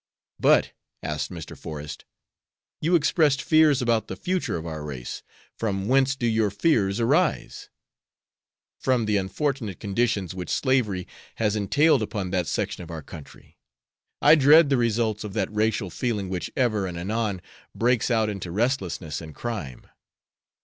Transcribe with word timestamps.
"But," 0.39 0.71
asked 1.03 1.29
Mr. 1.29 1.55
Forest, 1.55 2.05
"you 2.81 2.95
expressed 2.95 3.39
fears 3.39 3.83
about 3.83 4.07
the 4.07 4.15
future 4.15 4.57
of 4.57 4.65
our 4.65 4.83
race. 4.83 5.21
From 5.59 5.87
whence 5.87 6.15
do 6.15 6.25
your 6.25 6.49
fears 6.49 6.99
arise?" 6.99 7.69
"From 8.79 9.05
the 9.05 9.17
unfortunate 9.17 9.79
conditions 9.79 10.33
which 10.33 10.49
slavery 10.49 11.07
has 11.35 11.55
entailed 11.55 12.01
upon 12.01 12.31
that 12.31 12.47
section 12.47 12.81
of 12.81 12.89
our 12.89 13.03
country. 13.03 13.59
I 14.23 14.33
dread 14.33 14.71
the 14.71 14.77
results 14.77 15.23
of 15.23 15.33
that 15.33 15.53
racial 15.53 15.91
feeling 15.91 16.29
which 16.29 16.49
ever 16.57 16.87
and 16.87 16.97
anon 16.97 17.39
breaks 17.75 18.09
out 18.09 18.27
into 18.27 18.49
restlessness 18.49 19.21
and 19.21 19.35
crime. 19.35 19.85